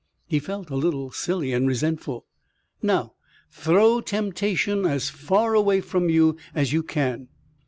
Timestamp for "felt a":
0.39-0.75